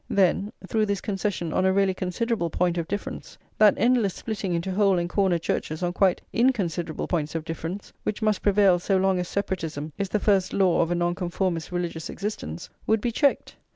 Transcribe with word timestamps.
Then, 0.09 0.51
through 0.67 0.87
this 0.87 0.99
concession 0.99 1.53
on 1.53 1.63
a 1.63 1.71
really 1.71 1.93
considerable 1.93 2.49
point 2.49 2.79
of 2.79 2.87
difference, 2.87 3.37
that 3.59 3.75
endless 3.77 4.15
splitting 4.15 4.51
into 4.55 4.71
hole 4.71 4.97
and 4.97 5.07
corner 5.07 5.37
churches 5.37 5.83
on 5.83 5.93
quite 5.93 6.21
inconsiderable 6.33 7.07
points 7.07 7.35
of 7.35 7.45
difference, 7.45 7.93
which 8.01 8.19
must 8.19 8.41
prevail 8.41 8.79
so 8.79 8.97
long 8.97 9.19
as 9.19 9.27
separatism 9.27 9.93
is 9.99 10.09
the 10.09 10.19
first 10.19 10.53
law 10.53 10.81
of 10.81 10.89
a 10.89 10.95
Nonconformist's 10.95 11.71
religious 11.71 12.09
existence, 12.09 12.67
would 12.87 12.99
be 12.99 13.11
checked. 13.11 13.57